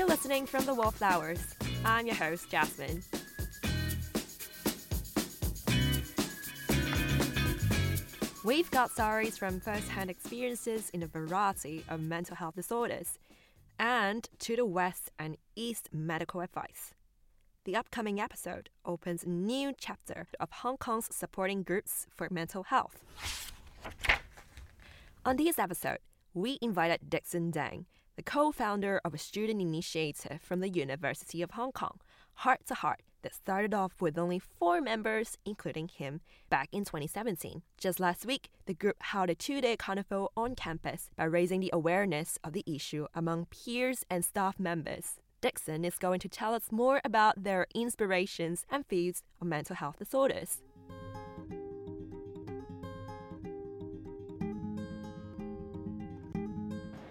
You're 0.00 0.08
listening 0.08 0.46
from 0.46 0.64
the 0.64 0.72
Wallflowers. 0.72 1.40
I'm 1.84 2.06
your 2.06 2.16
host, 2.16 2.48
Jasmine. 2.48 3.02
We've 8.42 8.70
got 8.70 8.90
stories 8.92 9.36
from 9.36 9.60
first-hand 9.60 10.08
experiences 10.08 10.88
in 10.94 11.02
a 11.02 11.06
variety 11.06 11.84
of 11.90 12.00
mental 12.00 12.34
health 12.34 12.54
disorders, 12.54 13.18
and 13.78 14.26
to 14.38 14.56
the 14.56 14.64
west 14.64 15.10
and 15.18 15.36
east 15.54 15.90
medical 15.92 16.40
advice. 16.40 16.94
The 17.66 17.76
upcoming 17.76 18.18
episode 18.18 18.70
opens 18.86 19.24
a 19.24 19.28
new 19.28 19.74
chapter 19.78 20.28
of 20.40 20.50
Hong 20.50 20.78
Kong's 20.78 21.14
supporting 21.14 21.62
groups 21.62 22.06
for 22.16 22.26
mental 22.30 22.62
health. 22.62 23.04
On 25.26 25.36
this 25.36 25.58
episode, 25.58 25.98
we 26.32 26.58
invited 26.62 27.10
Dixon 27.10 27.52
Deng, 27.52 27.84
the 28.20 28.30
co 28.30 28.52
founder 28.52 29.00
of 29.02 29.14
a 29.14 29.18
student 29.18 29.62
initiative 29.62 30.42
from 30.42 30.60
the 30.60 30.68
University 30.68 31.40
of 31.40 31.52
Hong 31.52 31.72
Kong, 31.72 32.00
Heart 32.34 32.66
to 32.66 32.74
Heart, 32.74 33.00
that 33.22 33.34
started 33.34 33.72
off 33.72 33.92
with 33.98 34.18
only 34.18 34.38
four 34.38 34.82
members, 34.82 35.38
including 35.46 35.88
him, 35.88 36.20
back 36.50 36.68
in 36.70 36.84
2017. 36.84 37.62
Just 37.78 37.98
last 37.98 38.26
week, 38.26 38.50
the 38.66 38.74
group 38.74 38.96
held 39.00 39.30
a 39.30 39.34
two 39.34 39.62
day 39.62 39.74
carnival 39.74 40.32
on 40.36 40.54
campus 40.54 41.08
by 41.16 41.24
raising 41.24 41.60
the 41.60 41.70
awareness 41.72 42.38
of 42.44 42.52
the 42.52 42.62
issue 42.66 43.06
among 43.14 43.46
peers 43.46 44.04
and 44.10 44.22
staff 44.22 44.60
members. 44.60 45.14
Dixon 45.40 45.82
is 45.86 45.96
going 45.96 46.20
to 46.20 46.28
tell 46.28 46.52
us 46.52 46.70
more 46.70 47.00
about 47.02 47.42
their 47.44 47.66
inspirations 47.74 48.66
and 48.68 48.86
views 48.86 49.22
on 49.40 49.48
mental 49.48 49.76
health 49.76 49.98
disorders. 49.98 50.58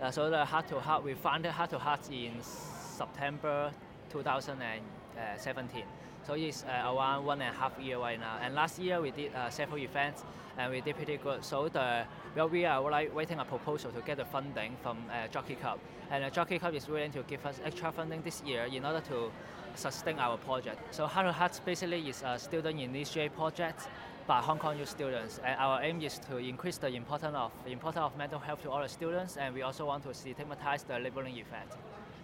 Uh, 0.02 0.10
so 0.10 0.30
the 0.30 0.46
Heart 0.46 0.70
to 0.70 0.80
Heart, 0.80 1.04
we 1.04 1.14
founded 1.14 1.52
Heart 1.52 1.72
to 1.72 1.78
Heart 1.78 2.10
in 2.10 2.32
September 2.42 3.70
2017. 4.10 5.84
So 6.26 6.36
it's 6.36 6.64
uh, 6.64 6.94
around 6.96 7.26
one 7.26 7.42
and 7.42 7.54
a 7.54 7.58
half 7.60 7.78
year 7.78 7.98
right 7.98 8.18
now. 8.18 8.38
And 8.42 8.56
last 8.56 8.80
year 8.80 9.02
we 9.02 9.12
did 9.12 9.36
uh, 9.36 9.50
several 9.50 9.78
events 9.78 10.24
and 10.58 10.72
we 10.72 10.80
did 10.80 10.96
pretty 10.96 11.18
good. 11.18 11.44
So 11.44 11.68
the 11.68 12.06
well, 12.34 12.48
we 12.48 12.64
are 12.64 12.82
like 12.90 13.14
waiting 13.14 13.40
a 13.40 13.46
proposal 13.46 13.92
to 13.92 14.00
get 14.02 14.16
the 14.18 14.26
funding 14.26 14.78
from 14.82 15.00
uh, 15.12 15.28
Jockey 15.28 15.56
Club, 15.56 15.80
and 16.12 16.24
uh, 16.24 16.30
Jockey 16.30 16.60
Club 16.60 16.76
is 16.76 16.88
willing 16.88 17.12
to 17.12 17.24
give 17.24 17.46
us 17.46 17.60
extra 17.66 17.92
funding 17.92 18.22
this 18.22 18.42
year 18.46 18.66
in 18.72 18.86
order 18.86 19.02
to 19.02 19.32
sustain 19.76 20.18
our 20.20 20.38
project. 20.38 20.94
So 20.94 21.08
Heart 21.08 21.28
to 21.28 21.32
Heart 21.34 21.62
basically 21.66 22.08
is 22.08 22.24
a 22.26 22.40
student 22.40 22.80
initiated 22.80 23.36
project 23.36 23.90
by 24.28 24.42
Hong 24.42 24.60
Kong 24.60 24.78
U 24.78 24.86
students. 24.86 25.40
And 25.44 25.56
our 25.60 25.82
aim 25.82 26.02
is 26.02 26.20
to 26.30 26.38
increase 26.38 26.78
the 26.78 26.88
importance 26.88 27.36
of, 27.36 27.52
importance 27.66 28.04
of 28.04 28.18
mental 28.18 28.40
health 28.40 28.62
to 28.64 28.72
all 28.72 28.82
the 28.82 28.90
students, 28.90 29.38
and 29.38 29.54
we 29.54 29.62
also 29.62 29.86
want 29.86 30.04
to 30.04 30.14
stigmatize 30.14 30.84
the 30.84 31.00
labeling 31.00 31.38
effect. 31.38 31.76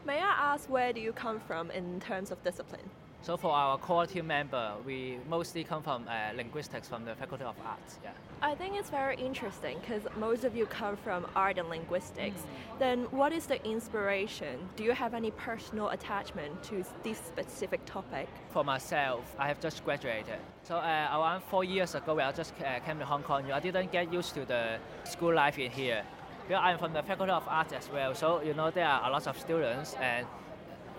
May 0.05 0.19
I 0.19 0.53
ask 0.53 0.69
where 0.69 0.93
do 0.93 0.99
you 0.99 1.13
come 1.13 1.39
from 1.39 1.71
in 1.71 1.99
terms 1.99 2.31
of 2.31 2.43
discipline? 2.43 2.89
So 3.21 3.37
for 3.37 3.51
our 3.51 3.77
core 3.77 4.05
team 4.05 4.27
member, 4.27 4.73
we 4.85 5.17
mostly 5.27 5.63
come 5.63 5.81
from 5.81 6.07
uh, 6.07 6.35
linguistics 6.35 6.87
from 6.87 7.05
the 7.05 7.15
Faculty 7.15 7.43
of 7.43 7.55
Arts. 7.65 7.97
Yeah. 8.03 8.11
I 8.41 8.53
think 8.53 8.75
it's 8.75 8.91
very 8.91 9.15
interesting 9.17 9.79
because 9.79 10.03
most 10.17 10.43
of 10.43 10.55
you 10.55 10.67
come 10.67 10.95
from 10.97 11.25
art 11.35 11.57
and 11.57 11.67
linguistics. 11.67 12.41
Mm. 12.41 12.79
Then 12.79 12.99
what 13.11 13.33
is 13.33 13.47
the 13.47 13.63
inspiration? 13.67 14.69
Do 14.75 14.83
you 14.83 14.91
have 14.91 15.15
any 15.15 15.31
personal 15.31 15.89
attachment 15.89 16.61
to 16.63 16.83
this 17.03 17.17
specific 17.17 17.81
topic? 17.85 18.27
For 18.51 18.63
myself, 18.63 19.35
I 19.39 19.47
have 19.47 19.59
just 19.59 19.83
graduated. 19.83 20.37
So 20.63 20.75
uh, 20.75 21.09
around 21.11 21.41
four 21.43 21.63
years 21.63 21.95
ago, 21.95 22.13
when 22.15 22.25
I 22.25 22.31
just 22.31 22.53
uh, 22.61 22.79
came 22.79 22.99
to 22.99 23.05
Hong 23.05 23.23
Kong, 23.23 23.51
I 23.51 23.59
didn't 23.59 23.91
get 23.91 24.13
used 24.13 24.35
to 24.35 24.45
the 24.45 24.77
school 25.03 25.33
life 25.33 25.57
in 25.57 25.71
here. 25.71 26.03
Because 26.47 26.61
I'm 26.63 26.77
from 26.77 26.93
the 26.93 27.01
Faculty 27.01 27.31
of 27.31 27.47
Arts 27.47 27.73
as 27.73 27.89
well, 27.91 28.13
so 28.13 28.41
you 28.41 28.53
know 28.53 28.69
there 28.69 28.85
are 28.85 29.09
a 29.09 29.11
lot 29.11 29.25
of 29.25 29.39
students 29.39 29.95
and 29.99 30.27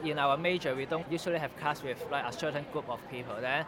in 0.04 0.18
our 0.18 0.36
major, 0.36 0.74
we 0.74 0.86
don't 0.86 1.10
usually 1.10 1.38
have 1.38 1.56
class 1.56 1.82
with 1.82 2.04
like 2.10 2.24
a 2.24 2.32
certain 2.32 2.64
group 2.72 2.88
of 2.88 3.00
people. 3.10 3.34
Then 3.40 3.64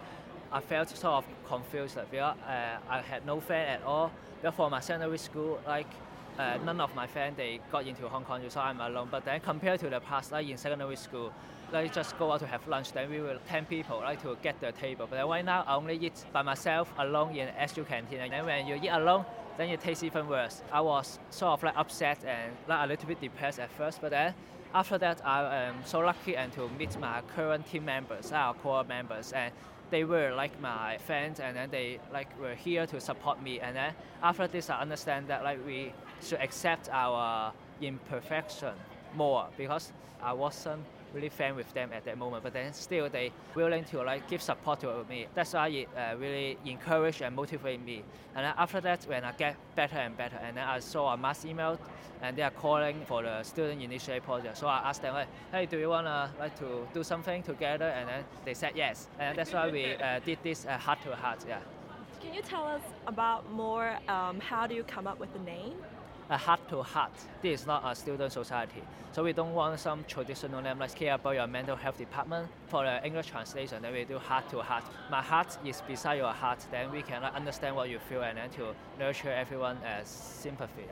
I 0.53 0.61
felt 0.61 0.89
sort 0.89 1.25
of 1.25 1.25
confused 1.47 1.97
like, 1.97 2.13
uh, 2.15 2.79
I 2.89 3.01
had 3.01 3.27
no 3.27 3.41
friend 3.41 3.69
at 3.71 3.83
all. 3.83 4.11
For 4.57 4.71
my 4.71 4.81
secondary 4.81 5.19
school, 5.19 5.59
like 5.67 5.89
uh, 6.39 6.59
none 6.65 6.81
of 6.81 6.95
my 6.95 7.07
friends 7.07 7.37
they 7.37 7.59
got 7.73 7.87
into 7.87 8.09
Hong 8.09 8.25
Kong, 8.25 8.41
so 8.49 8.61
I'm 8.61 8.81
alone. 8.81 9.09
But 9.11 9.25
then 9.25 9.41
compared 9.41 9.81
to 9.81 9.91
the 9.91 10.01
past, 10.01 10.31
like 10.31 10.49
in 10.49 10.57
secondary 10.57 10.97
school, 10.97 11.33
like 11.73 11.93
just 11.93 12.17
go 12.19 12.33
out 12.33 12.41
to 12.41 12.47
have 12.47 12.67
lunch, 12.69 12.93
then 12.93 13.11
we 13.11 13.21
will 13.21 13.39
10 13.49 13.67
people 13.67 13.99
like 13.99 14.23
to 14.23 14.37
get 14.43 14.61
the 14.61 14.73
table. 14.73 15.07
But 15.11 15.29
right 15.29 15.45
now 15.45 15.65
I 15.67 15.75
only 15.75 15.97
eat 15.97 16.25
by 16.33 16.43
myself 16.43 16.93
alone 16.99 17.35
in 17.37 17.49
SU 17.49 17.85
canteen. 17.85 18.21
And 18.21 18.33
then 18.33 18.47
when 18.47 18.67
you 18.67 18.77
eat 18.77 18.89
alone, 18.89 19.25
then 19.57 19.71
it 19.71 19.81
tastes 19.81 20.05
even 20.05 20.29
worse. 20.29 20.63
I 20.73 20.81
was 20.81 21.19
sort 21.31 21.53
of 21.53 21.63
like 21.65 21.77
upset 21.77 22.25
and 22.25 22.53
like 22.69 22.85
a 22.85 22.87
little 22.87 23.09
bit 23.09 23.21
depressed 23.21 23.59
at 23.59 23.71
first, 23.73 24.01
but 24.01 24.11
then 24.11 24.35
after 24.75 24.99
that, 24.99 25.25
I 25.25 25.65
am 25.65 25.77
so 25.85 26.01
lucky 26.01 26.37
and 26.37 26.53
to 26.53 26.69
meet 26.79 26.99
my 26.99 27.23
current 27.35 27.69
team 27.71 27.85
members, 27.85 28.33
our 28.33 28.55
core 28.55 28.85
members, 28.85 29.33
and 29.33 29.53
they 29.91 30.05
were 30.05 30.33
like 30.35 30.61
my 30.61 30.99
friends, 30.99 31.41
and 31.41 31.57
then 31.57 31.71
they 31.71 31.99
like 32.13 32.39
were 32.41 32.55
here 32.55 32.87
to 32.87 33.01
support 33.01 33.43
me. 33.43 33.61
And 33.61 33.75
then 33.77 33.95
after 34.23 34.47
this, 34.47 34.69
I 34.71 34.81
understand 34.81 35.29
that 35.29 35.43
like 35.45 35.65
we 35.67 35.93
should 36.23 36.41
accept 36.41 36.89
our 36.93 37.53
imperfection 37.81 38.75
more 39.15 39.47
because 39.57 39.93
I 40.23 40.33
wasn't 40.33 40.85
really 41.15 41.29
fan 41.29 41.57
with 41.57 41.73
them 41.75 41.91
at 41.93 42.05
that 42.05 42.19
moment, 42.19 42.43
but 42.43 42.53
then 42.53 42.73
still 42.73 43.09
they 43.09 43.33
willing 43.55 43.85
to 43.85 44.03
like 44.03 44.29
give 44.29 44.43
support 44.43 44.81
to 44.81 45.05
me. 45.09 45.27
That's 45.35 45.53
why 45.53 45.69
it 45.69 45.89
uh, 45.97 46.17
really 46.19 46.59
encouraged 46.65 47.23
and 47.23 47.35
motivated 47.35 47.85
me. 47.85 48.03
And 48.35 48.45
then 48.45 48.55
after 48.57 48.81
that, 48.81 49.05
when 49.05 49.25
I 49.25 49.33
get 49.33 49.57
better 49.75 49.97
and 49.97 50.17
better, 50.17 50.37
and 50.37 50.57
then 50.57 50.65
I 50.65 50.79
saw 50.81 51.13
a 51.13 51.17
mass 51.17 51.45
email, 51.45 51.79
and 52.23 52.37
they 52.37 52.43
are 52.43 52.51
calling 52.51 53.05
for 53.07 53.23
the 53.23 53.43
student 53.43 53.83
initiative 53.83 54.25
project. 54.25 54.59
So 54.59 54.67
I 54.67 54.79
asked 54.85 55.03
them 55.03 55.15
like, 55.15 55.29
hey, 55.53 55.67
do 55.67 55.79
you 55.79 55.89
wanna 55.89 56.31
like 56.39 56.59
to 56.59 56.87
do 56.93 57.05
something 57.05 57.43
together? 57.43 57.87
And 57.87 58.09
then 58.09 58.25
they 58.45 58.55
said 58.55 58.73
yes, 58.75 59.09
and 59.19 59.37
that's 59.37 59.53
why 59.53 59.71
we 59.71 59.95
uh, 59.95 60.21
did 60.25 60.39
this 60.43 60.67
uh, 60.67 60.77
heart 60.79 61.01
to 61.03 61.15
heart. 61.15 61.45
Yeah. 61.49 61.61
Can 62.21 62.35
you 62.35 62.43
tell 62.43 62.65
us 62.65 62.83
about 63.07 63.51
more? 63.53 63.97
Um, 64.09 64.41
how 64.41 64.67
do 64.67 64.75
you 64.75 64.83
come 64.83 65.07
up 65.07 65.21
with 65.21 65.33
the 65.33 65.39
name? 65.41 65.75
A 66.31 66.37
heart 66.37 66.61
to 66.69 66.83
heart. 66.83 67.13
This 67.43 67.61
is 67.61 67.67
not 67.67 67.83
a 67.85 67.95
student 67.95 68.33
society. 68.33 68.83
So 69.13 69.25
we 69.25 69.33
don't 69.33 69.55
want 69.55 69.81
some 69.81 70.05
traditional 70.07 70.61
name 70.61 70.79
like 70.79 70.95
care 70.95 71.15
about 71.15 71.35
your 71.35 71.47
mental 71.47 71.77
health 71.77 71.99
department. 71.99 72.49
For 72.69 72.85
the 72.85 73.05
English 73.05 73.29
translation, 73.29 73.83
then 73.83 73.93
we 73.93 74.05
do 74.05 74.19
heart 74.19 74.49
to 74.51 74.61
heart. 74.61 74.85
My 75.11 75.23
heart 75.23 75.57
is 75.65 75.81
beside 75.87 76.17
your 76.17 76.33
heart, 76.33 76.59
then 76.71 76.91
we 76.91 77.03
can 77.03 77.23
understand 77.25 77.75
what 77.75 77.89
you 77.89 77.99
feel 77.99 78.23
and 78.23 78.37
then 78.37 78.51
to 78.51 78.75
nurture 78.99 79.33
everyone 79.33 79.79
as 79.85 80.09
sympathy. 80.09 80.85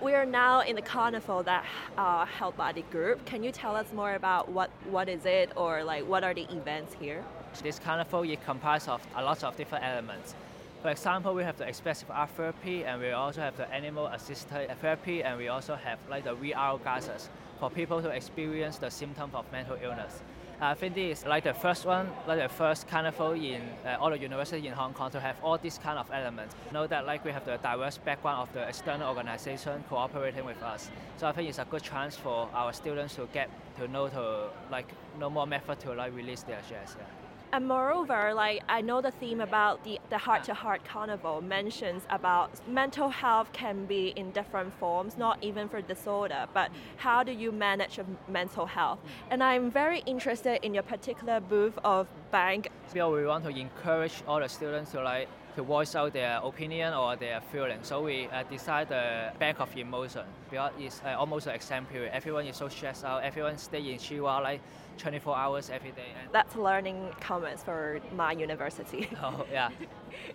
We 0.00 0.14
are 0.14 0.24
now 0.24 0.60
in 0.60 0.76
the 0.76 0.82
carnival 0.82 1.42
that 1.42 1.64
uh, 1.96 2.24
held 2.24 2.56
by 2.56 2.72
the 2.72 2.82
group. 2.82 3.24
Can 3.26 3.42
you 3.42 3.50
tell 3.50 3.74
us 3.74 3.92
more 3.92 4.14
about 4.14 4.48
what, 4.48 4.70
what 4.88 5.08
is 5.08 5.26
it 5.26 5.50
or 5.56 5.82
like 5.84 6.06
what 6.06 6.22
are 6.24 6.32
the 6.32 6.46
events 6.54 6.94
here? 7.00 7.24
This 7.62 7.78
carnival 7.78 8.22
is 8.22 8.38
comprised 8.44 8.88
of 8.88 9.04
a 9.16 9.22
lot 9.22 9.42
of 9.42 9.56
different 9.56 9.84
elements. 9.84 10.34
For 10.82 10.90
example, 10.90 11.34
we 11.34 11.42
have 11.42 11.56
the 11.56 11.66
expressive 11.66 12.08
art 12.08 12.30
therapy, 12.30 12.84
and 12.84 13.00
we 13.00 13.10
also 13.10 13.40
have 13.40 13.56
the 13.56 13.68
animal 13.74 14.06
assisted 14.06 14.70
therapy, 14.80 15.24
and 15.24 15.36
we 15.36 15.48
also 15.48 15.74
have 15.74 15.98
like 16.08 16.22
the 16.22 16.36
VR 16.36 16.80
glasses 16.80 17.28
for 17.58 17.68
people 17.68 18.00
to 18.00 18.10
experience 18.10 18.78
the 18.78 18.88
symptoms 18.88 19.34
of 19.34 19.50
mental 19.50 19.76
illness. 19.82 20.22
I 20.60 20.74
think 20.74 20.94
this 20.94 21.20
is 21.20 21.26
like 21.26 21.44
the 21.44 21.54
first 21.54 21.84
one, 21.84 22.08
like 22.26 22.40
the 22.40 22.48
first 22.48 22.86
carnival 22.88 23.32
in 23.32 23.62
uh, 23.84 23.96
all 24.00 24.10
the 24.10 24.18
universities 24.18 24.66
in 24.66 24.72
Hong 24.72 24.92
Kong 24.92 25.10
to 25.12 25.20
have 25.20 25.36
all 25.42 25.58
these 25.58 25.78
kind 25.78 25.98
of 25.98 26.10
elements. 26.12 26.54
Know 26.72 26.86
that 26.86 27.06
like 27.06 27.24
we 27.24 27.32
have 27.32 27.44
the 27.44 27.58
diverse 27.58 27.98
background 27.98 28.48
of 28.48 28.54
the 28.54 28.68
external 28.68 29.08
organization 29.08 29.84
cooperating 29.88 30.44
with 30.44 30.60
us. 30.62 30.90
So 31.16 31.28
I 31.28 31.32
think 31.32 31.48
it's 31.48 31.58
a 31.58 31.64
good 31.64 31.82
chance 31.82 32.16
for 32.16 32.48
our 32.52 32.72
students 32.72 33.14
to 33.16 33.28
get 33.32 33.50
to 33.78 33.86
know 33.86 34.08
to 34.08 34.48
like 34.70 34.88
know 35.18 35.30
more 35.30 35.46
method 35.46 35.78
to 35.80 35.92
like 35.92 36.14
release 36.14 36.42
their 36.42 36.60
stress. 36.64 36.96
Yeah. 36.98 37.27
And 37.50 37.66
moreover, 37.66 38.34
like 38.34 38.62
I 38.68 38.82
know 38.82 39.00
the 39.00 39.10
theme 39.10 39.40
about 39.40 39.82
the, 39.82 39.98
the 40.10 40.18
Heart 40.18 40.44
to 40.44 40.54
Heart 40.54 40.84
Carnival 40.84 41.40
mentions 41.40 42.02
about 42.10 42.50
mental 42.68 43.08
health 43.08 43.52
can 43.52 43.86
be 43.86 44.08
in 44.16 44.32
different 44.32 44.72
forms, 44.78 45.16
not 45.16 45.42
even 45.42 45.66
for 45.68 45.80
disorder, 45.80 46.46
but 46.52 46.70
how 46.98 47.22
do 47.22 47.32
you 47.32 47.50
manage 47.50 47.96
your 47.96 48.06
mental 48.28 48.66
health? 48.66 48.98
And 49.30 49.42
I'm 49.42 49.70
very 49.70 50.00
interested 50.00 50.62
in 50.62 50.74
your 50.74 50.82
particular 50.82 51.40
booth 51.40 51.78
of 51.84 52.06
bank. 52.30 52.68
So 52.92 53.14
we 53.14 53.24
want 53.24 53.44
to 53.44 53.50
encourage 53.50 54.22
all 54.26 54.40
the 54.40 54.48
students 54.48 54.90
to 54.90 55.02
like 55.02 55.28
to 55.58 55.64
voice 55.64 55.96
out 55.96 56.12
their 56.12 56.38
opinion 56.44 56.94
or 56.94 57.16
their 57.16 57.40
feeling. 57.50 57.80
So 57.82 58.02
we 58.02 58.28
uh, 58.28 58.44
decide 58.44 58.88
the 58.90 59.32
back 59.40 59.58
of 59.58 59.76
emotion 59.76 60.22
because 60.48 60.70
it's 60.78 61.02
uh, 61.04 61.16
almost 61.18 61.48
an 61.48 61.54
exam 61.56 61.84
period. 61.86 62.12
Everyone 62.14 62.46
is 62.46 62.56
so 62.56 62.68
stressed 62.68 63.04
out. 63.04 63.24
Everyone 63.24 63.58
stay 63.58 63.80
in 63.92 63.98
Chi 63.98 64.20
Wah 64.20 64.38
like 64.38 64.60
24 64.98 65.36
hours 65.36 65.68
every 65.68 65.90
day. 65.90 66.10
And 66.22 66.32
That's 66.32 66.54
Learning 66.54 67.10
Commons 67.20 67.64
for 67.64 67.98
my 68.14 68.32
university. 68.32 69.08
oh 69.22 69.46
yeah, 69.50 69.70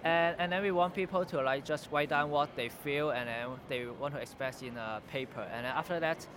and 0.03 0.35
and 0.39 0.51
then 0.51 0.61
we 0.61 0.71
want 0.71 0.93
people 0.93 1.23
to 1.23 1.41
like 1.41 1.63
just 1.63 1.89
write 1.89 2.09
down 2.09 2.29
what 2.29 2.53
they 2.57 2.67
feel 2.67 3.11
and 3.11 3.29
then 3.29 3.47
they 3.69 3.85
want 3.85 4.13
to 4.15 4.19
express 4.19 4.61
in 4.61 4.75
a 4.75 5.01
paper. 5.07 5.47
And 5.53 5.65
then 5.65 5.73
after 5.73 6.01
that, 6.01 6.27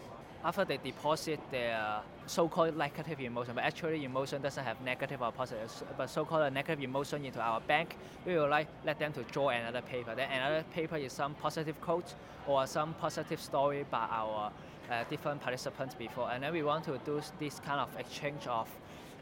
after 0.44 0.64
they 0.64 0.76
deposit 0.78 1.40
their 1.50 2.00
so-called 2.26 2.76
negative 2.76 3.20
emotion, 3.20 3.54
but 3.54 3.64
actually 3.64 4.04
emotion 4.04 4.42
doesn't 4.42 4.64
have 4.64 4.80
negative 4.82 5.22
or 5.22 5.32
positive, 5.32 5.70
but 5.96 6.08
so-called 6.08 6.52
negative 6.52 6.82
emotion 6.82 7.24
into 7.24 7.40
our 7.40 7.60
bank, 7.60 7.96
we 8.24 8.34
will 8.34 8.48
like 8.48 8.68
let 8.84 8.98
them 8.98 9.12
to 9.12 9.22
draw 9.24 9.48
another 9.48 9.82
paper. 9.82 10.14
Then 10.14 10.30
another 10.30 10.64
paper 10.72 10.96
is 10.96 11.12
some 11.12 11.34
positive 11.34 11.80
quote 11.80 12.14
or 12.46 12.66
some 12.66 12.94
positive 12.94 13.40
story 13.40 13.84
by 13.90 14.06
our 14.10 14.52
uh, 14.90 15.04
different 15.10 15.40
participants 15.40 15.94
before, 15.94 16.30
and 16.30 16.42
then 16.42 16.52
we 16.52 16.62
want 16.62 16.84
to 16.84 16.98
do 17.04 17.20
this 17.38 17.60
kind 17.60 17.80
of 17.80 17.88
exchange 17.98 18.46
of 18.46 18.68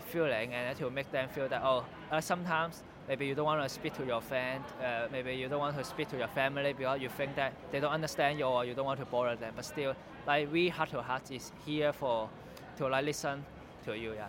feeling 0.06 0.52
and 0.52 0.76
to 0.78 0.90
make 0.90 1.10
them 1.10 1.28
feel 1.30 1.48
that 1.48 1.62
oh, 1.64 1.84
uh, 2.12 2.20
sometimes 2.20 2.82
maybe 3.08 3.26
you 3.26 3.34
don't 3.34 3.44
want 3.44 3.62
to 3.62 3.68
speak 3.68 3.94
to 3.94 4.04
your 4.04 4.20
friend, 4.20 4.64
uh, 4.82 5.06
maybe 5.12 5.34
you 5.34 5.48
don't 5.48 5.60
want 5.60 5.76
to 5.76 5.84
speak 5.84 6.08
to 6.08 6.16
your 6.16 6.28
family 6.28 6.72
because 6.72 7.00
you 7.00 7.08
think 7.08 7.34
that 7.36 7.52
they 7.70 7.80
don't 7.80 7.92
understand 7.92 8.38
you 8.38 8.44
or 8.44 8.64
you 8.64 8.74
don't 8.74 8.86
want 8.86 9.00
to 9.00 9.06
bother 9.06 9.36
them. 9.36 9.52
But 9.56 9.64
still, 9.64 9.94
like 10.26 10.50
we 10.52 10.68
heart 10.68 10.90
to 10.90 11.02
heart 11.02 11.30
is 11.30 11.52
here 11.64 11.92
for 11.92 12.28
to 12.76 12.88
like 12.88 13.04
listen 13.04 13.44
to 13.84 13.96
you. 13.96 14.12
Yeah. 14.14 14.28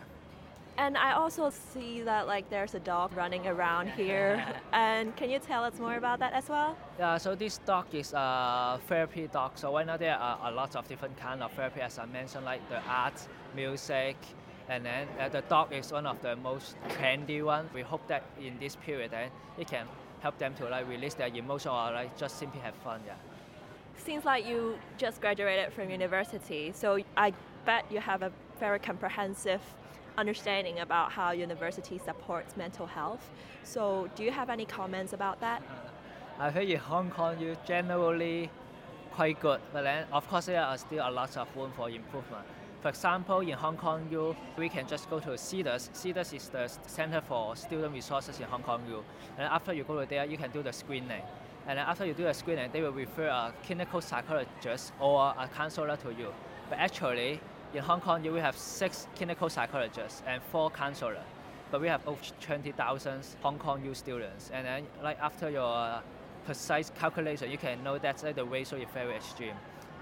And 0.77 0.97
I 0.97 1.13
also 1.13 1.49
see 1.49 2.01
that 2.01 2.27
like 2.27 2.49
there's 2.49 2.75
a 2.75 2.79
dog 2.79 3.15
running 3.15 3.47
around 3.47 3.91
here. 3.91 4.45
and 4.73 5.15
can 5.15 5.29
you 5.29 5.39
tell 5.39 5.63
us 5.63 5.79
more 5.79 5.95
about 5.95 6.19
that 6.19 6.33
as 6.33 6.49
well? 6.49 6.77
Yeah, 6.99 7.17
so 7.17 7.33
this 7.33 7.59
dog 7.59 7.85
is 7.93 8.13
a 8.13 8.79
therapy 8.87 9.27
dog. 9.31 9.51
So 9.55 9.73
right 9.73 9.85
now 9.85 9.97
there 9.97 10.17
are 10.17 10.37
a 10.43 10.51
lot 10.51 10.75
of 10.75 10.87
different 10.87 11.17
kind 11.17 11.41
of 11.41 11.51
therapy 11.53 11.79
as 11.81 11.97
I 11.97 12.05
mentioned, 12.05 12.43
like 12.43 12.67
the 12.69 12.81
art, 12.89 13.27
music, 13.55 14.17
and 14.69 14.85
then 14.85 15.07
uh, 15.19 15.29
the 15.29 15.41
dog 15.41 15.71
is 15.73 15.91
one 15.91 16.05
of 16.05 16.21
the 16.21 16.35
most 16.35 16.75
trendy 16.89 17.43
one. 17.43 17.69
We 17.73 17.81
hope 17.81 18.07
that 18.07 18.23
in 18.39 18.57
this 18.59 18.75
period 18.75 19.11
then 19.11 19.29
it 19.57 19.67
can 19.67 19.87
help 20.21 20.37
them 20.37 20.53
to 20.55 20.67
like 20.69 20.87
release 20.87 21.13
their 21.13 21.27
emotion 21.27 21.71
or 21.71 21.91
like 21.91 22.17
just 22.17 22.37
simply 22.39 22.59
have 22.61 22.75
fun. 22.75 23.01
Yeah. 23.05 23.13
Seems 23.97 24.25
like 24.25 24.45
you 24.45 24.77
just 24.97 25.21
graduated 25.21 25.73
from 25.73 25.89
university, 25.89 26.71
so 26.73 26.99
I 27.15 27.33
bet 27.65 27.85
you 27.91 27.99
have 27.99 28.21
a 28.21 28.31
very 28.59 28.79
comprehensive 28.79 29.61
understanding 30.17 30.79
about 30.79 31.11
how 31.11 31.31
university 31.31 31.97
supports 31.97 32.55
mental 32.57 32.85
health. 32.85 33.29
So, 33.63 34.09
do 34.15 34.23
you 34.23 34.31
have 34.31 34.49
any 34.49 34.65
comments 34.65 35.13
about 35.13 35.39
that? 35.41 35.61
I 36.39 36.51
think 36.51 36.69
in 36.69 36.77
Hong 36.77 37.09
Kong, 37.09 37.39
U 37.39 37.55
generally 37.65 38.49
quite 39.11 39.39
good, 39.39 39.61
but 39.71 39.83
then 39.83 40.05
of 40.11 40.27
course 40.27 40.47
there 40.47 40.61
are 40.61 40.77
still 40.77 41.07
a 41.07 41.11
lot 41.11 41.37
of 41.37 41.47
room 41.55 41.71
for 41.75 41.89
improvement. 41.89 42.45
For 42.85 42.89
example, 42.89 43.39
in 43.39 43.53
Hong 43.53 43.77
Kong 43.77 44.07
U, 44.11 44.35
we 44.57 44.69
can 44.69 44.85
just 44.85 45.09
go 45.09 45.19
to 45.19 45.29
CEDARS. 45.29 45.89
CEDARS 45.91 46.35
is 46.35 46.49
the 46.49 46.67
Center 46.85 47.19
for 47.19 47.55
Student 47.55 47.95
Resources 47.95 48.39
in 48.39 48.45
Hong 48.45 48.61
Kong 48.61 48.83
U. 48.87 49.03
And 49.39 49.47
after 49.47 49.73
you 49.73 49.83
go 49.83 49.99
to 49.99 50.05
there, 50.07 50.23
you 50.25 50.37
can 50.37 50.51
do 50.51 50.61
the 50.61 50.71
screening. 50.71 51.23
And 51.67 51.79
after 51.79 52.05
you 52.05 52.13
do 52.13 52.25
the 52.25 52.33
screening, 52.35 52.69
they 52.71 52.81
will 52.81 52.91
refer 52.91 53.25
a 53.25 53.51
clinical 53.65 54.01
psychologist 54.01 54.93
or 54.99 55.33
a 55.35 55.47
counselor 55.47 55.97
to 55.97 56.09
you. 56.13 56.31
But 56.69 56.77
actually, 56.77 57.39
in 57.73 57.81
Hong 57.81 58.01
Kong, 58.01 58.23
U 58.23 58.33
will 58.33 58.41
have 58.41 58.55
six 58.55 59.07
clinical 59.15 59.49
psychologists 59.49 60.21
and 60.27 60.39
four 60.51 60.69
counselors. 60.69 61.25
But 61.71 61.81
we 61.81 61.87
have 61.87 62.07
over 62.07 62.21
20,000 62.39 63.25
Hong 63.41 63.57
Kong 63.57 63.83
U 63.83 63.95
students. 63.95 64.51
And 64.53 64.63
then, 64.63 64.83
like 65.01 65.17
after 65.19 65.49
your 65.49 66.03
precise 66.45 66.91
calculation, 66.91 67.49
you 67.49 67.57
can 67.57 67.83
know 67.83 67.97
that 67.97 68.23
uh, 68.23 68.31
the 68.31 68.45
ratio 68.45 68.77
is 68.77 68.87
very 68.93 69.15
extreme. 69.15 69.55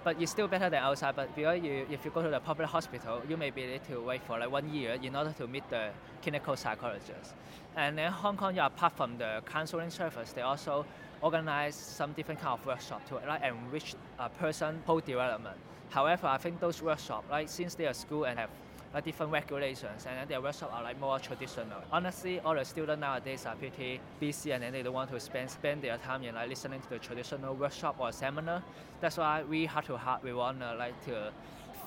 But 0.04 0.22
it's 0.22 0.32
still 0.32 0.48
better 0.48 0.70
than 0.70 0.84
outside. 0.84 1.16
But 1.16 1.36
because 1.36 1.64
you, 1.64 1.86
if 1.90 2.04
you 2.04 2.12
go 2.12 2.22
to 2.22 2.30
the 2.30 2.40
public 2.40 2.68
hospital, 2.68 3.22
you 3.30 3.38
may 3.38 3.52
be 3.52 3.66
need 3.66 3.84
to 3.86 4.02
wait 4.02 4.22
for 4.24 4.38
like 4.38 4.52
one 4.52 4.74
year 4.74 4.98
in 5.02 5.16
order 5.16 5.34
to 5.38 5.48
meet 5.48 5.70
the 5.70 5.90
clinical 6.22 6.56
psychologist. 6.56 7.34
And 7.76 8.00
in 8.00 8.12
Hong 8.12 8.38
Kong, 8.38 8.58
apart 8.58 8.94
from 8.94 9.18
the 9.18 9.42
counseling 9.46 9.90
service, 9.90 10.34
they 10.34 10.42
also 10.42 10.86
organize 11.22 11.76
some 11.76 12.12
different 12.14 12.42
kind 12.42 12.60
of 12.60 12.66
workshop 12.66 13.08
to 13.08 13.16
like 13.16 13.42
enrich 13.44 13.96
a 14.20 14.30
person 14.30 14.82
whole 14.86 15.00
development. 15.00 15.58
However, 15.90 16.28
I 16.28 16.38
think 16.38 16.60
those 16.60 16.82
workshops, 16.82 17.26
like 17.32 17.48
since 17.48 17.76
they 17.76 17.88
are 17.88 17.94
school 17.94 18.26
and 18.26 18.38
have 18.38 18.50
like 18.94 19.04
different 19.06 19.32
regulations, 19.32 20.06
and 20.08 20.18
then 20.18 20.28
their 20.28 20.42
workshops 20.42 20.72
are 20.74 20.84
like 20.84 21.00
more 21.00 21.20
traditional. 21.20 21.82
Honestly, 21.92 22.40
all 22.42 22.56
the 22.56 22.64
students 22.64 23.02
nowadays 23.02 23.46
are 23.46 23.56
pretty 23.56 24.00
busy, 24.20 24.52
and 24.52 24.64
then 24.64 24.74
they 24.74 24.84
don't 24.84 24.94
want 24.94 25.10
to 25.12 25.20
spend 25.20 25.50
spend 25.50 25.82
their 25.82 25.98
time 25.98 26.24
in 26.24 26.36
like 26.36 26.50
listening 26.50 26.82
to 26.82 26.90
the 26.90 27.00
traditional 27.00 27.56
workshop 27.56 27.96
or 28.00 28.12
seminar. 28.12 28.62
That's 29.02 29.18
why 29.18 29.44
we 29.44 29.66
heart 29.66 29.86
to 29.86 29.98
heart 29.98 30.24
we 30.24 30.34
want 30.34 30.60
to 30.60 30.76
like 30.76 31.04
to 31.06 31.32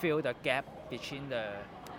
fill 0.01 0.21
the 0.21 0.35
gap 0.43 0.67
between 0.91 1.29
the 1.29 1.47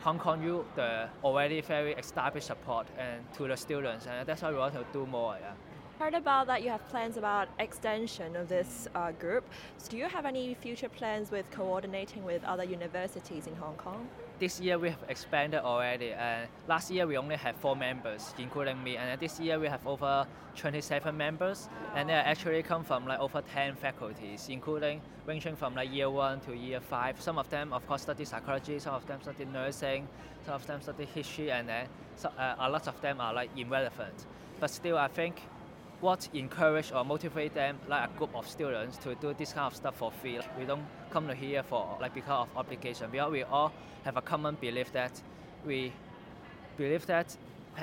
Hong 0.04 0.20
Kong 0.20 0.44
U, 0.44 0.66
the 0.76 1.10
already 1.24 1.62
very 1.62 1.94
established 1.94 2.48
support, 2.48 2.88
and 2.98 3.22
to 3.36 3.48
the 3.48 3.58
students, 3.58 4.08
and 4.08 4.28
that's 4.28 4.42
why 4.42 4.52
we 4.52 4.58
want 4.58 4.74
to 4.74 4.86
do 4.94 5.06
more. 5.06 5.38
Yeah 5.40 5.54
heard 6.00 6.14
about 6.14 6.46
that 6.46 6.62
you 6.62 6.70
have 6.70 6.88
plans 6.90 7.18
about 7.18 7.48
extension 7.60 8.36
of 8.36 8.48
this 8.48 8.88
uh, 8.94 9.12
group. 9.14 9.44
So 9.78 9.90
do 9.92 9.98
you 9.98 10.06
have 10.06 10.26
any 10.26 10.54
future 10.54 10.90
plans 10.90 11.32
with 11.32 11.50
coordinating 11.50 12.24
with 12.24 12.44
other 12.44 12.64
universities 12.64 13.48
in 13.48 13.56
Hong 13.56 13.76
Kong? 13.76 14.08
This 14.38 14.60
year 14.60 14.78
we 14.78 14.90
have 14.90 15.04
expanded 15.10 15.62
already. 15.62 16.12
And 16.14 16.48
last 16.68 16.92
year 16.92 17.08
we 17.08 17.18
only 17.18 17.36
had 17.36 17.56
four 17.56 17.76
members, 17.76 18.36
including 18.38 18.84
me. 18.84 18.98
And 18.98 19.20
this 19.20 19.40
year 19.40 19.60
we 19.60 19.68
have 19.68 19.86
over 19.88 20.28
27 20.56 21.18
members, 21.18 21.68
and 21.96 22.10
they 22.10 22.14
actually 22.14 22.62
come 22.62 22.84
from 22.84 23.08
like 23.08 23.20
over 23.20 23.42
10 23.42 23.76
faculties, 23.76 24.48
including 24.50 25.02
ranging 25.26 25.56
from 25.56 25.74
like 25.74 25.92
year 25.92 26.10
one 26.10 26.40
to 26.42 26.56
year 26.56 26.80
five. 26.80 27.20
Some 27.20 27.40
of 27.40 27.50
them, 27.50 27.74
of 27.74 27.88
course, 27.88 28.04
study 28.04 28.26
psychology. 28.26 28.78
Some 28.78 28.94
of 28.94 29.08
them 29.08 29.20
study 29.22 29.46
nursing. 29.46 30.08
Some 30.46 30.54
of 30.54 30.68
them 30.68 30.82
study 30.82 31.06
history, 31.06 31.52
and 31.52 31.68
then 31.68 31.88
uh, 32.24 32.56
a 32.60 32.70
lot 32.70 32.88
of 32.88 33.02
them 33.02 33.20
are 33.20 33.34
like 33.34 33.50
irrelevant. 33.58 34.28
But 34.60 34.70
still, 34.70 34.98
I 34.98 35.08
think 35.08 35.42
what 36.02 36.30
encourage 36.34 36.92
or 36.92 37.04
motivate 37.04 37.54
them 37.54 37.80
like 37.88 38.10
a 38.10 38.18
group 38.18 38.36
of 38.36 38.48
students 38.48 38.98
to 38.98 39.16
do 39.16 39.34
this 39.34 39.54
kind 39.54 39.68
of 39.68 39.76
stuff 39.76 39.98
for 39.98 40.12
free. 40.12 40.40
We 40.58 40.66
don't 40.66 40.86
come 41.10 41.30
here 41.30 41.64
for 41.64 41.98
like 42.00 42.14
because 42.14 42.48
of 42.48 42.58
obligation. 42.58 43.10
Because 43.12 43.32
we 43.32 43.44
all 43.44 43.72
have 44.04 44.18
a 44.18 44.22
common 44.22 44.56
belief 44.56 44.92
that 44.94 45.20
we 45.66 45.92
believe 46.78 47.06
that 47.08 47.36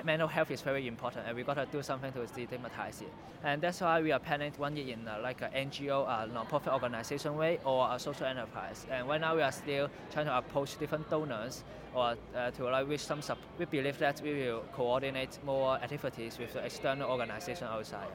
mental 0.03 0.27
health 0.29 0.51
is 0.51 0.61
very 0.61 0.89
important 0.89 1.27
and 1.27 1.37
we 1.37 1.43
got 1.43 1.55
to 1.55 1.67
do 1.71 1.83
something 1.83 2.13
to 2.13 2.21
destigmatize 2.21 3.03
it. 3.03 3.13
And 3.45 3.63
that's 3.63 3.81
why 3.81 4.01
we 4.01 4.11
are 4.11 4.19
planning 4.19 4.53
one 4.57 4.77
year 4.77 4.95
in 4.95 5.07
uh, 5.07 5.19
like 5.23 5.43
an 5.43 5.71
NGO, 5.71 6.07
a 6.09 6.27
non-profit 6.27 6.73
organization 6.73 7.37
way 7.37 7.61
or 7.65 7.89
a 7.93 7.99
social 7.99 8.27
enterprise. 8.27 8.87
And 8.91 9.07
right 9.07 9.21
now 9.21 9.37
we 9.37 9.43
are 9.43 9.53
still 9.53 9.89
trying 10.11 10.27
to 10.27 10.37
approach 10.37 10.79
different 10.79 11.09
donors 11.11 11.63
or 11.95 12.17
uh, 12.35 12.51
to 12.53 12.65
like 12.65 12.89
reach 12.89 13.01
some 13.05 13.23
sub. 13.23 13.39
We 13.59 13.67
believe 13.67 13.99
that 13.99 14.21
we 14.23 14.35
will 14.35 14.65
coordinate 14.73 15.39
more 15.45 15.77
activities 15.77 16.39
with 16.39 16.55
the 16.55 16.65
external 16.65 17.11
organization 17.11 17.69
outside. 17.71 18.09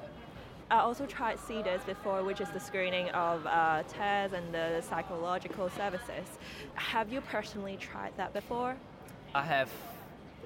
I 0.71 0.79
also 0.81 1.07
tried 1.07 1.37
CEDARS 1.37 1.83
before, 1.87 2.23
which 2.23 2.41
is 2.41 2.49
the 2.49 2.59
screening 2.59 3.09
of 3.09 3.43
uh, 3.47 3.81
tests 3.87 4.35
and 4.35 4.53
the 4.53 4.81
psychological 4.81 5.67
services. 5.69 6.37
Have 6.75 7.11
you 7.11 7.21
personally 7.21 7.75
tried 7.77 8.15
that 8.17 8.33
before? 8.33 8.75
I 9.33 9.43
have 9.43 9.69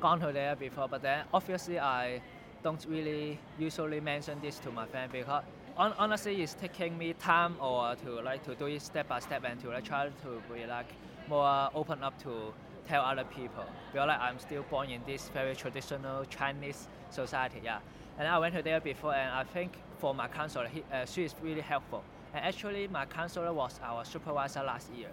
gone 0.04 0.20
to 0.20 0.34
there 0.34 0.54
before, 0.58 0.90
but 0.90 1.02
then 1.02 1.24
obviously 1.34 1.80
I 1.80 2.22
don't 2.62 2.86
really 2.90 3.40
usually 3.58 4.02
mention 4.02 4.38
this 4.42 4.60
to 4.60 4.70
my 4.70 4.86
friend 4.86 5.10
because 5.10 5.44
on, 5.78 5.94
honestly 5.98 6.42
it's 6.44 6.56
taking 6.56 6.98
me 6.98 7.14
time 7.14 7.56
or 7.62 7.96
to 8.04 8.10
like 8.22 8.44
to 8.44 8.54
do 8.54 8.66
it 8.66 8.82
step 8.82 9.08
by 9.08 9.20
step 9.22 9.46
and 9.46 9.58
to 9.62 9.70
like 9.70 9.86
try 9.86 10.08
to 10.08 10.42
be 10.54 10.66
like 10.66 10.92
more 11.30 11.70
open 11.74 12.04
up 12.04 12.22
to 12.24 12.54
tell 12.86 13.02
other 13.02 13.24
people. 13.24 13.64
Because 13.94 14.08
like 14.10 14.20
I'm 14.20 14.40
still 14.40 14.64
born 14.64 14.90
in 14.90 15.02
this 15.08 15.30
very 15.30 15.56
traditional 15.56 16.26
Chinese 16.26 16.90
society 17.10 17.62
yeah. 17.64 17.80
And 18.20 18.28
I 18.28 18.38
went 18.40 18.56
to 18.56 18.62
there 18.62 18.82
before 18.82 19.16
and 19.16 19.32
I 19.32 19.46
think 19.46 19.72
for 20.00 20.14
my 20.14 20.28
counselor 20.28 20.68
he, 20.68 20.84
uh, 20.92 21.06
she 21.06 21.24
is 21.24 21.34
really 21.42 21.62
helpful. 21.62 22.04
And 22.34 22.44
actually 22.44 22.90
my 22.90 23.06
counselor 23.06 23.54
was 23.54 23.80
our 23.82 24.04
supervisor 24.04 24.64
last 24.64 24.92
year 24.94 25.12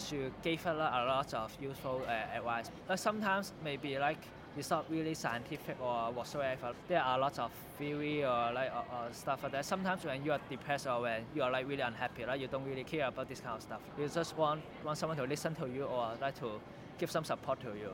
she 0.00 0.30
gave 0.42 0.66
us 0.66 0.76
a 0.76 1.04
lot 1.06 1.34
of 1.34 1.56
useful 1.60 2.02
uh, 2.06 2.36
advice. 2.36 2.70
But 2.86 2.98
sometimes 2.98 3.52
maybe 3.64 3.98
like 3.98 4.18
it's 4.56 4.70
not 4.70 4.84
really 4.90 5.14
scientific 5.14 5.76
or 5.80 6.12
whatsoever. 6.12 6.72
There 6.88 7.02
are 7.02 7.18
lots 7.18 7.38
of 7.38 7.50
theory 7.78 8.24
or 8.24 8.52
like 8.52 8.70
or, 8.70 8.84
or 8.94 9.12
stuff 9.12 9.42
like 9.42 9.52
that. 9.52 9.64
Sometimes 9.64 10.04
when 10.04 10.24
you 10.24 10.32
are 10.32 10.40
depressed 10.50 10.86
or 10.86 11.00
when 11.02 11.24
you 11.34 11.42
are 11.42 11.50
like 11.50 11.66
really 11.66 11.82
unhappy, 11.82 12.26
like 12.26 12.40
you 12.40 12.48
don't 12.48 12.64
really 12.64 12.84
care 12.84 13.06
about 13.06 13.28
this 13.28 13.40
kind 13.40 13.56
of 13.56 13.62
stuff. 13.62 13.80
You 13.98 14.08
just 14.08 14.36
want 14.36 14.62
want 14.84 14.98
someone 14.98 15.16
to 15.18 15.24
listen 15.24 15.54
to 15.56 15.66
you 15.66 15.84
or 15.84 16.12
like 16.20 16.38
to 16.40 16.60
give 16.98 17.10
some 17.10 17.24
support 17.24 17.60
to 17.60 17.68
you. 17.68 17.90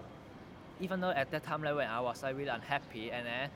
Even 0.80 1.00
though 1.00 1.10
at 1.10 1.30
that 1.30 1.44
time 1.44 1.62
like 1.62 1.76
when 1.76 1.88
I 1.88 2.00
was 2.00 2.22
like 2.22 2.36
really 2.36 2.50
unhappy 2.50 3.10
and 3.10 3.26
then 3.26 3.50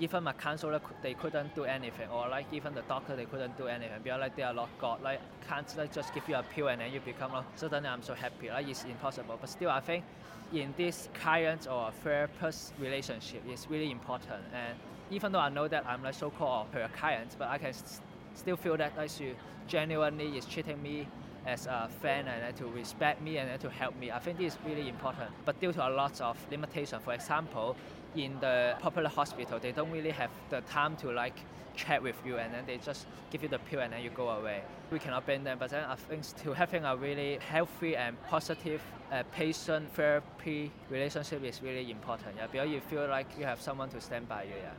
even 0.00 0.22
my 0.22 0.32
counselor 0.32 0.80
they 1.02 1.14
couldn't 1.14 1.54
do 1.54 1.64
anything 1.64 2.08
or 2.10 2.28
like 2.28 2.46
even 2.52 2.74
the 2.74 2.82
doctor 2.82 3.16
they 3.16 3.24
couldn't 3.24 3.56
do 3.56 3.66
anything 3.66 3.98
because 4.02 4.20
like 4.20 4.36
they 4.36 4.42
are 4.42 4.54
not 4.54 4.68
God 4.78 5.02
like 5.02 5.20
can't 5.48 5.76
like 5.76 5.92
just 5.92 6.14
give 6.14 6.28
you 6.28 6.36
a 6.36 6.42
pill 6.42 6.68
and 6.68 6.80
then 6.80 6.92
you 6.92 7.00
become 7.00 7.32
like 7.32 7.44
suddenly 7.56 7.88
I'm 7.88 8.02
so 8.02 8.14
happy 8.14 8.48
like 8.48 8.68
it's 8.68 8.84
impossible. 8.84 9.38
But 9.40 9.48
still 9.48 9.70
I 9.70 9.80
think 9.80 10.04
in 10.52 10.74
this 10.76 11.08
client 11.14 11.66
or 11.70 11.90
therapist 12.02 12.74
relationship 12.78 13.42
it's 13.46 13.68
really 13.70 13.90
important. 13.90 14.44
And 14.52 14.78
even 15.10 15.32
though 15.32 15.40
I 15.40 15.48
know 15.48 15.68
that 15.68 15.86
I'm 15.86 16.02
like 16.02 16.14
so-called 16.14 16.68
her 16.72 16.88
client 16.96 17.36
but 17.38 17.48
I 17.48 17.58
can 17.58 17.72
st- 17.72 18.02
still 18.34 18.56
feel 18.56 18.76
that 18.76 18.96
like 18.96 19.10
she 19.10 19.34
genuinely 19.66 20.36
is 20.36 20.44
treating 20.44 20.82
me 20.82 21.06
as 21.48 21.66
a 21.66 21.88
friend 22.00 22.28
and 22.28 22.56
to 22.56 22.66
respect 22.66 23.22
me 23.22 23.38
and 23.38 23.60
to 23.60 23.70
help 23.70 23.96
me. 23.98 24.10
I 24.10 24.18
think 24.18 24.38
this 24.38 24.52
is 24.52 24.58
really 24.66 24.88
important. 24.88 25.30
But 25.44 25.58
due 25.60 25.72
to 25.72 25.88
a 25.88 25.90
lot 25.90 26.20
of 26.20 26.36
limitation, 26.50 27.00
for 27.00 27.14
example, 27.14 27.74
in 28.14 28.38
the 28.40 28.76
popular 28.80 29.08
hospital, 29.08 29.58
they 29.58 29.72
don't 29.72 29.90
really 29.90 30.10
have 30.10 30.30
the 30.50 30.60
time 30.62 30.96
to 30.96 31.10
like 31.10 31.38
chat 31.74 32.02
with 32.02 32.16
you 32.26 32.36
and 32.36 32.52
then 32.52 32.64
they 32.66 32.76
just 32.76 33.06
give 33.30 33.42
you 33.42 33.48
the 33.48 33.58
pill 33.60 33.80
and 33.80 33.92
then 33.92 34.02
you 34.02 34.10
go 34.10 34.28
away. 34.28 34.62
We 34.90 34.98
cannot 34.98 35.24
blame 35.24 35.44
them, 35.44 35.58
but 35.58 35.70
then 35.70 35.84
I 35.84 35.94
think 35.94 36.22
to 36.42 36.52
having 36.52 36.84
a 36.84 36.96
really 36.96 37.38
healthy 37.38 37.96
and 37.96 38.20
positive 38.24 38.82
uh, 39.12 39.22
patient 39.32 39.94
therapy 39.94 40.70
relationship 40.90 41.42
is 41.44 41.62
really 41.62 41.90
important. 41.90 42.36
Yeah, 42.36 42.48
because 42.48 42.68
you 42.68 42.80
feel 42.80 43.06
like 43.08 43.26
you 43.38 43.44
have 43.44 43.60
someone 43.60 43.88
to 43.90 44.00
stand 44.00 44.28
by 44.28 44.42
you. 44.42 44.58
Yeah. 44.60 44.72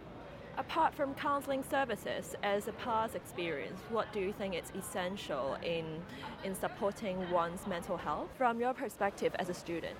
Apart 0.57 0.93
from 0.93 1.13
counseling 1.15 1.63
services, 1.63 2.35
as 2.43 2.67
a 2.67 2.73
past 2.73 3.15
experience, 3.15 3.79
what 3.89 4.11
do 4.11 4.19
you 4.19 4.33
think 4.33 4.55
is 4.55 4.71
essential 4.77 5.57
in, 5.63 5.85
in 6.43 6.53
supporting 6.53 7.29
one's 7.31 7.65
mental 7.65 7.95
health 7.95 8.29
from 8.37 8.59
your 8.59 8.73
perspective 8.73 9.33
as 9.39 9.49
a 9.49 9.53
student? 9.53 9.95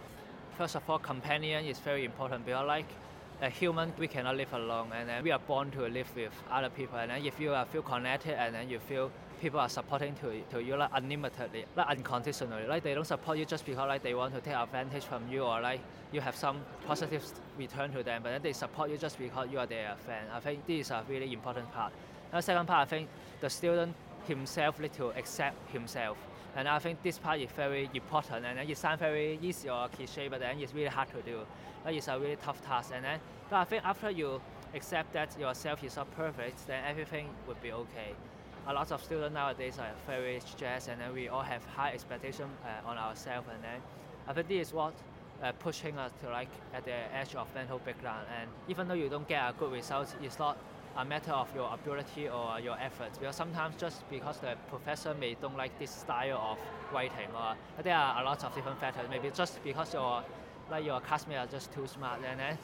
First 0.57 0.75
of 0.75 0.89
all, 0.89 0.99
companion 0.99 1.63
is 1.65 1.79
very 1.79 2.03
important 2.03 2.45
because, 2.45 2.67
like, 2.67 2.87
a 3.41 3.49
human, 3.49 3.93
we 3.97 4.07
cannot 4.07 4.35
live 4.35 4.51
alone, 4.53 4.91
and 4.93 5.07
then 5.07 5.23
we 5.23 5.31
are 5.31 5.39
born 5.39 5.71
to 5.71 5.87
live 5.87 6.13
with 6.15 6.33
other 6.51 6.69
people. 6.69 6.97
And 6.97 7.11
then 7.11 7.25
if 7.25 7.39
you 7.39 7.53
are 7.53 7.65
feel 7.65 7.81
connected, 7.81 8.39
and 8.39 8.53
then 8.53 8.69
you 8.69 8.79
feel 8.79 9.11
people 9.39 9.59
are 9.59 9.69
supporting 9.69 10.13
to, 10.15 10.41
to 10.51 10.61
you 10.61 10.75
like 10.75 10.91
unlimitedly, 10.93 11.65
like 11.75 11.87
unconditionally. 11.87 12.67
Like 12.67 12.83
they 12.83 12.93
don't 12.93 13.07
support 13.07 13.37
you 13.37 13.45
just 13.45 13.65
because 13.65 13.87
like 13.87 14.03
they 14.03 14.13
want 14.13 14.33
to 14.35 14.41
take 14.41 14.55
advantage 14.55 15.05
from 15.05 15.29
you 15.31 15.43
or 15.43 15.61
like 15.61 15.79
you 16.11 16.21
have 16.21 16.35
some 16.35 16.61
positive 16.85 17.23
return 17.57 17.91
to 17.93 18.03
them, 18.03 18.21
but 18.23 18.29
then 18.29 18.41
they 18.41 18.53
support 18.53 18.89
you 18.89 18.97
just 18.97 19.17
because 19.17 19.47
you 19.49 19.59
are 19.59 19.65
their 19.65 19.95
friend. 20.05 20.27
I 20.33 20.39
think 20.39 20.65
this 20.67 20.87
is 20.87 20.91
a 20.91 21.03
really 21.07 21.31
important 21.31 21.71
part. 21.71 21.93
And 22.31 22.39
the 22.39 22.43
second 22.43 22.65
part, 22.65 22.87
I 22.87 22.89
think 22.89 23.07
the 23.39 23.49
student 23.49 23.95
himself 24.27 24.79
need 24.79 24.93
to 24.93 25.09
accept 25.17 25.71
himself. 25.71 26.17
And 26.55 26.67
I 26.67 26.79
think 26.79 27.01
this 27.03 27.19
part 27.19 27.39
is 27.39 27.51
very 27.51 27.89
important 27.93 28.45
and 28.45 28.59
it 28.59 28.77
sounds 28.77 28.99
very 28.99 29.39
easy 29.41 29.69
or 29.69 29.87
cliche, 29.89 30.27
but 30.27 30.39
then 30.39 30.59
it's 30.59 30.73
really 30.73 30.87
hard 30.87 31.09
to 31.09 31.21
do. 31.21 31.39
That 31.85 31.93
is 31.93 32.07
a 32.07 32.19
really 32.19 32.37
tough 32.37 32.63
task. 32.65 32.91
And 32.93 33.05
then, 33.05 33.19
but 33.49 33.57
I 33.57 33.63
think 33.65 33.85
after 33.85 34.09
you 34.09 34.41
accept 34.73 35.13
that 35.13 35.39
yourself 35.39 35.83
is 35.83 35.95
not 35.95 36.09
perfect, 36.15 36.67
then 36.67 36.83
everything 36.85 37.29
would 37.47 37.61
be 37.61 37.71
okay 37.71 38.15
a 38.69 38.73
lot 38.73 38.91
of 38.91 39.03
students 39.03 39.33
nowadays 39.33 39.79
are 39.79 39.89
very 40.05 40.39
stressed 40.39 40.89
and 40.89 41.01
then 41.01 41.11
we 41.11 41.27
all 41.27 41.41
have 41.41 41.65
high 41.65 41.91
expectation 41.91 42.45
uh, 42.63 42.87
on 42.87 42.97
ourselves 42.97 43.47
and 43.51 43.63
then 43.63 43.79
I 44.27 44.33
think 44.33 44.47
this 44.47 44.67
is 44.67 44.73
what 44.73 44.93
uh, 45.41 45.51
pushing 45.53 45.97
us 45.97 46.11
to 46.21 46.29
like 46.29 46.49
at 46.73 46.85
the 46.85 46.93
edge 47.15 47.33
of 47.33 47.53
mental 47.55 47.79
breakdown 47.79 48.23
and 48.39 48.49
even 48.67 48.87
though 48.87 48.93
you 48.93 49.09
don't 49.09 49.27
get 49.27 49.41
a 49.41 49.53
good 49.57 49.71
result 49.71 50.13
it's 50.21 50.37
not 50.37 50.57
a 50.97 51.05
matter 51.05 51.31
of 51.31 51.53
your 51.55 51.73
ability 51.73 52.29
or 52.29 52.59
your 52.59 52.77
efforts. 52.79 53.17
Because 53.17 53.35
sometimes 53.35 53.75
just 53.77 54.09
because 54.09 54.39
the 54.39 54.55
professor 54.69 55.13
may 55.13 55.35
don't 55.35 55.57
like 55.57 55.77
this 55.79 55.91
style 55.91 56.37
of 56.51 56.93
writing 56.93 57.29
or 57.35 57.55
there 57.83 57.95
are 57.95 58.21
a 58.21 58.25
lot 58.25 58.43
of 58.43 58.53
different 58.55 58.79
factors. 58.79 59.07
Maybe 59.09 59.29
just 59.31 59.63
because 59.63 59.93
your 59.93 60.23
like 60.71 60.85
your 60.85 60.99
classmates 61.01 61.39
are 61.39 61.47
just 61.47 61.71
too 61.73 61.87
smart 61.87 62.19
and 62.29 62.39
then 62.39 62.57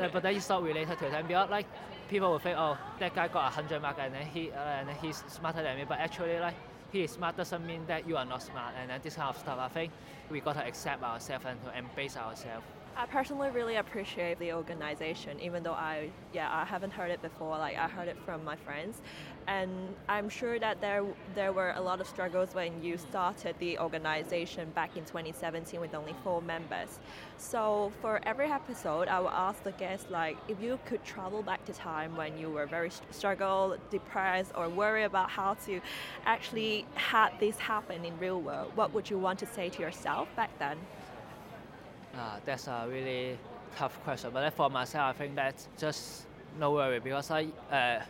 but 0.12 0.22
that 0.22 0.32
is 0.34 0.48
not 0.48 0.62
related 0.62 0.98
to 0.98 1.04
them. 1.04 1.26
Because 1.26 1.50
like 1.50 1.66
people 2.08 2.30
will 2.30 2.38
think 2.38 2.56
oh 2.58 2.78
that 2.98 3.14
guy 3.14 3.28
got 3.28 3.48
a 3.48 3.54
hundred 3.54 3.82
mark 3.82 3.96
and 3.98 4.14
then 4.14 4.26
he 4.26 4.50
uh, 4.50 4.58
and 4.58 4.88
then 4.88 4.96
he's 4.96 5.22
smarter 5.28 5.62
than 5.62 5.76
me. 5.76 5.84
But 5.88 5.98
actually 5.98 6.38
like 6.38 6.54
he 6.92 7.02
is 7.02 7.10
smart 7.10 7.36
doesn't 7.36 7.66
mean 7.66 7.84
that 7.86 8.08
you 8.08 8.16
are 8.16 8.24
not 8.24 8.42
smart 8.42 8.74
and 8.80 8.90
then 8.90 9.00
this 9.02 9.16
kind 9.16 9.28
of 9.28 9.38
stuff. 9.38 9.58
I 9.58 9.68
think 9.68 9.92
we 10.30 10.40
got 10.40 10.54
to 10.54 10.66
accept 10.66 11.02
ourselves 11.02 11.44
and 11.46 11.62
to 11.64 11.76
embrace 11.76 12.16
ourselves. 12.16 12.64
I 12.98 13.04
personally 13.04 13.50
really 13.50 13.76
appreciate 13.76 14.38
the 14.38 14.54
organization, 14.54 15.38
even 15.38 15.62
though 15.62 15.74
I, 15.74 16.08
yeah, 16.32 16.48
I 16.50 16.64
haven't 16.64 16.92
heard 16.92 17.10
it 17.10 17.20
before. 17.20 17.58
Like 17.58 17.76
I 17.76 17.88
heard 17.88 18.08
it 18.08 18.16
from 18.24 18.42
my 18.42 18.56
friends, 18.56 19.02
and 19.46 19.70
I'm 20.08 20.30
sure 20.30 20.58
that 20.58 20.80
there 20.80 21.04
there 21.34 21.52
were 21.52 21.74
a 21.76 21.80
lot 21.82 22.00
of 22.00 22.06
struggles 22.06 22.54
when 22.54 22.82
you 22.82 22.96
started 22.96 23.54
the 23.58 23.78
organization 23.80 24.70
back 24.70 24.96
in 24.96 25.04
2017 25.04 25.78
with 25.78 25.94
only 25.94 26.14
four 26.24 26.40
members. 26.40 26.98
So 27.36 27.92
for 28.00 28.18
every 28.22 28.50
episode, 28.50 29.08
I 29.08 29.20
will 29.20 29.28
ask 29.28 29.62
the 29.62 29.72
guests 29.72 30.10
like, 30.10 30.38
if 30.48 30.58
you 30.62 30.78
could 30.86 31.04
travel 31.04 31.42
back 31.42 31.66
to 31.66 31.74
time 31.74 32.16
when 32.16 32.38
you 32.38 32.48
were 32.48 32.64
very 32.64 32.90
struggle, 33.10 33.76
depressed, 33.90 34.52
or 34.54 34.70
worried 34.70 35.04
about 35.04 35.28
how 35.28 35.52
to 35.66 35.82
actually 36.24 36.86
have 36.94 37.38
this 37.40 37.58
happen 37.58 38.06
in 38.06 38.18
real 38.18 38.40
world, 38.40 38.72
what 38.74 38.94
would 38.94 39.10
you 39.10 39.18
want 39.18 39.38
to 39.40 39.46
say 39.46 39.68
to 39.68 39.82
yourself 39.82 40.34
back 40.34 40.58
then? 40.58 40.78
Uh, 42.18 42.38
that's 42.44 42.66
a 42.66 42.86
really 42.88 43.38
tough 43.76 44.02
question. 44.04 44.30
But 44.32 44.52
for 44.54 44.70
myself, 44.70 45.14
I 45.14 45.18
think 45.18 45.34
that 45.36 45.54
just 45.78 46.26
no 46.58 46.72
worry 46.72 46.98
because 47.00 47.30
I, 47.30 47.46
uh, 47.70 48.00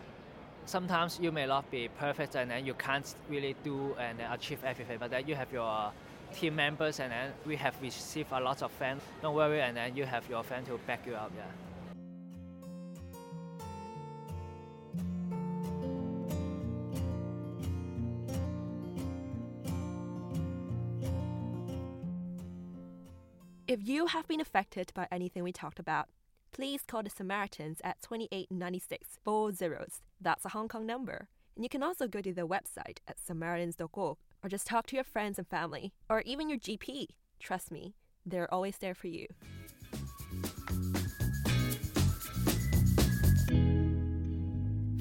sometimes 0.64 1.18
you 1.20 1.32
may 1.32 1.46
not 1.46 1.70
be 1.70 1.88
perfect 1.98 2.36
and 2.36 2.50
then 2.50 2.64
you 2.64 2.75
can't 2.75 3.14
really 3.28 3.56
do 3.64 3.94
and 3.98 4.20
achieve 4.32 4.62
everything. 4.64 4.98
But 4.98 5.10
then 5.10 5.26
you 5.26 5.34
have 5.34 5.52
your 5.52 5.90
team 6.34 6.56
members 6.56 7.00
and 7.00 7.10
then 7.10 7.32
we 7.44 7.56
have 7.56 7.75
received 7.82 8.30
a 8.32 8.40
lot 8.40 8.62
of 8.62 8.70
fans. 8.72 9.02
Don't 9.22 9.34
worry, 9.34 9.60
and 9.60 9.76
then 9.76 9.96
you 9.96 10.04
have 10.04 10.28
your 10.28 10.42
fans 10.42 10.68
to 10.68 10.78
back 10.86 11.06
you 11.06 11.14
up. 11.14 11.32
Yeah. 11.36 11.75
You 23.88 24.07
have 24.07 24.26
been 24.26 24.40
affected 24.40 24.90
by 24.95 25.07
anything 25.12 25.45
we 25.45 25.52
talked 25.52 25.78
about, 25.78 26.09
please 26.52 26.83
call 26.87 27.05
the 27.05 27.11
Samaritans 27.11 27.81
at 27.85 28.02
2896 28.02 29.19
four 29.23 29.52
zeros. 29.52 30.02
That's 30.21 30.45
a 30.45 30.49
Hong 30.49 30.66
Kong 30.66 30.87
number. 30.87 31.28
And 31.55 31.64
you 31.64 31.69
can 31.69 31.85
also 31.85 32.09
go 32.09 32.21
to 32.21 32.33
their 32.33 32.47
website 32.47 32.99
at 33.07 33.21
samaritans.org 33.25 33.90
or 34.43 34.49
just 34.49 34.66
talk 34.66 34.87
to 34.88 34.97
your 34.97 35.05
friends 35.05 35.38
and 35.38 35.47
family 35.47 35.93
or 36.11 36.23
even 36.23 36.49
your 36.49 36.59
GP. 36.59 37.07
Trust 37.38 37.71
me, 37.71 37.95
they're 38.25 38.52
always 38.52 38.76
there 38.78 38.95
for 38.95 39.07
you. 39.07 39.26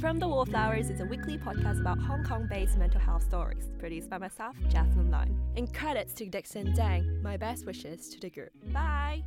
From 0.05 0.19
the 0.19 0.27
Wallflowers 0.27 0.91
is 0.91 0.99
a 0.99 1.05
weekly 1.05 1.35
podcast 1.35 1.81
about 1.81 1.97
Hong 1.97 2.23
Kong 2.23 2.45
based 2.47 2.77
mental 2.77 3.01
health 3.01 3.23
stories, 3.23 3.71
produced 3.79 4.07
by 4.07 4.19
myself, 4.19 4.55
Jasmine 4.69 5.09
Lang. 5.09 5.35
And 5.57 5.73
credits 5.73 6.13
to 6.13 6.27
Dixon 6.27 6.75
Dang. 6.75 7.23
My 7.23 7.37
best 7.37 7.65
wishes 7.65 8.09
to 8.09 8.19
the 8.19 8.29
group. 8.29 8.51
Bye! 8.71 9.23